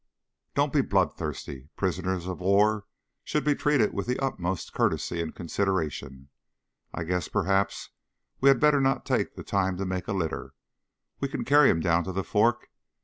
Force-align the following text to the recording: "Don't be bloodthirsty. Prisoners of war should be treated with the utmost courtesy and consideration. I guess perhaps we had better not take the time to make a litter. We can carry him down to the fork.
"Don't 0.55 0.73
be 0.73 0.81
bloodthirsty. 0.81 1.69
Prisoners 1.77 2.25
of 2.25 2.39
war 2.39 2.87
should 3.23 3.43
be 3.45 3.53
treated 3.53 3.93
with 3.93 4.07
the 4.07 4.17
utmost 4.17 4.73
courtesy 4.73 5.21
and 5.21 5.35
consideration. 5.35 6.29
I 6.91 7.03
guess 7.03 7.27
perhaps 7.27 7.91
we 8.39 8.49
had 8.49 8.59
better 8.59 8.81
not 8.81 9.05
take 9.05 9.35
the 9.35 9.43
time 9.43 9.77
to 9.77 9.85
make 9.85 10.07
a 10.07 10.13
litter. 10.13 10.55
We 11.19 11.27
can 11.27 11.45
carry 11.45 11.69
him 11.69 11.81
down 11.81 12.03
to 12.05 12.11
the 12.11 12.23
fork. 12.23 12.71